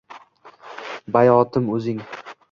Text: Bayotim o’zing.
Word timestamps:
Bayotim 1.17 1.69
o’zing. 1.75 2.03